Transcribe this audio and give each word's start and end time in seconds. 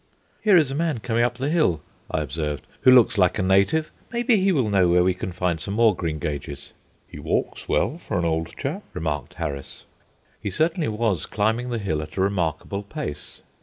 "Here 0.43 0.57
is 0.57 0.71
a 0.71 0.73
man 0.73 0.99
coming 0.99 1.21
up 1.21 1.35
the 1.35 1.51
hill," 1.51 1.79
I 2.09 2.21
observed, 2.21 2.65
"who 2.81 2.91
looks 2.91 3.19
like 3.19 3.37
a 3.37 3.43
native. 3.43 3.91
Maybe, 4.11 4.37
he 4.37 4.51
will 4.51 4.67
know 4.67 4.89
where 4.89 5.03
we 5.03 5.13
can 5.13 5.31
find 5.31 5.61
some 5.61 5.75
more 5.75 5.95
greengages." 5.95 6.73
"He 7.07 7.19
walks 7.19 7.69
well 7.69 7.99
for 7.99 8.17
an 8.17 8.25
old 8.25 8.57
chap," 8.57 8.81
remarked 8.95 9.35
Harris. 9.35 9.85
He 10.41 10.49
certainly 10.49 10.87
was 10.87 11.27
climbing 11.27 11.69
the 11.69 11.77
hill 11.77 12.01
at 12.01 12.17
a 12.17 12.21
remarkable 12.21 12.81
pace. 12.81 13.41